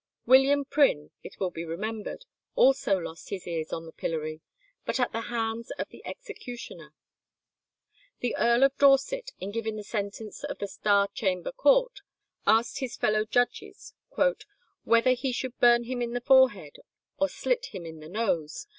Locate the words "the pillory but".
3.85-4.99